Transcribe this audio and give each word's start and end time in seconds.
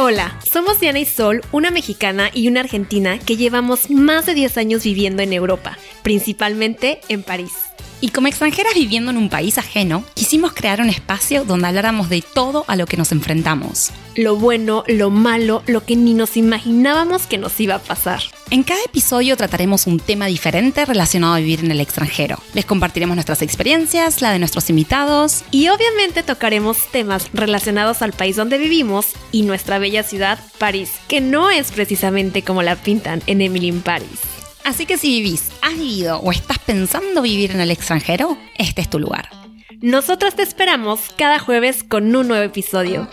Hola, 0.00 0.38
somos 0.48 0.78
Diana 0.78 1.00
y 1.00 1.04
Sol, 1.04 1.40
una 1.50 1.72
mexicana 1.72 2.30
y 2.32 2.46
una 2.46 2.60
argentina 2.60 3.18
que 3.18 3.36
llevamos 3.36 3.90
más 3.90 4.26
de 4.26 4.34
10 4.34 4.56
años 4.56 4.84
viviendo 4.84 5.24
en 5.24 5.32
Europa, 5.32 5.76
principalmente 6.04 7.00
en 7.08 7.24
París. 7.24 7.50
Y 8.00 8.10
como 8.10 8.28
extranjeras 8.28 8.74
viviendo 8.74 9.10
en 9.10 9.16
un 9.16 9.28
país 9.28 9.58
ajeno, 9.58 10.04
quisimos 10.14 10.52
crear 10.52 10.80
un 10.80 10.88
espacio 10.88 11.44
donde 11.44 11.66
habláramos 11.66 12.08
de 12.08 12.22
todo 12.22 12.64
a 12.68 12.76
lo 12.76 12.86
que 12.86 12.96
nos 12.96 13.10
enfrentamos. 13.10 13.90
Lo 14.14 14.36
bueno, 14.36 14.84
lo 14.86 15.10
malo, 15.10 15.62
lo 15.66 15.84
que 15.84 15.96
ni 15.96 16.14
nos 16.14 16.36
imaginábamos 16.36 17.26
que 17.26 17.38
nos 17.38 17.58
iba 17.58 17.74
a 17.74 17.78
pasar. 17.80 18.22
En 18.50 18.62
cada 18.62 18.82
episodio 18.84 19.36
trataremos 19.36 19.86
un 19.86 19.98
tema 19.98 20.26
diferente 20.26 20.84
relacionado 20.84 21.34
a 21.34 21.38
vivir 21.38 21.60
en 21.60 21.72
el 21.72 21.80
extranjero. 21.80 22.38
Les 22.54 22.64
compartiremos 22.64 23.16
nuestras 23.16 23.42
experiencias, 23.42 24.22
la 24.22 24.30
de 24.30 24.38
nuestros 24.38 24.70
invitados. 24.70 25.44
Y 25.50 25.68
obviamente 25.68 26.22
tocaremos 26.22 26.78
temas 26.92 27.28
relacionados 27.32 28.00
al 28.02 28.12
país 28.12 28.36
donde 28.36 28.58
vivimos 28.58 29.08
y 29.32 29.42
nuestra 29.42 29.78
bella 29.78 30.04
ciudad, 30.04 30.38
París, 30.58 30.92
que 31.08 31.20
no 31.20 31.50
es 31.50 31.72
precisamente 31.72 32.42
como 32.42 32.62
la 32.62 32.76
pintan 32.76 33.22
en 33.26 33.40
Emily 33.40 33.68
in 33.68 33.82
Paris. 33.82 34.37
Así 34.68 34.84
que 34.84 34.98
si 34.98 35.08
vivís, 35.08 35.50
has 35.62 35.78
vivido 35.78 36.18
o 36.18 36.30
estás 36.30 36.58
pensando 36.58 37.22
vivir 37.22 37.52
en 37.52 37.60
el 37.62 37.70
extranjero, 37.70 38.36
este 38.58 38.82
es 38.82 38.90
tu 38.90 38.98
lugar. 38.98 39.30
Nosotros 39.80 40.34
te 40.34 40.42
esperamos 40.42 41.14
cada 41.16 41.38
jueves 41.38 41.82
con 41.82 42.14
un 42.14 42.28
nuevo 42.28 42.44
episodio. 42.44 43.08